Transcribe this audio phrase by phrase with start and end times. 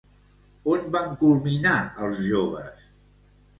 [0.75, 1.75] On van culminar
[2.07, 2.83] els joves?